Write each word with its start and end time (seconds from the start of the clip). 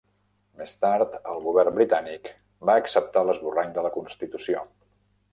Més 0.59 0.71
tard, 0.85 1.17
el 1.33 1.41
govern 1.47 1.75
britànic 1.75 2.31
va 2.69 2.77
acceptar 2.83 3.23
l'esborrany 3.27 3.75
de 3.77 3.83
la 3.89 3.93
constitució. 3.99 4.65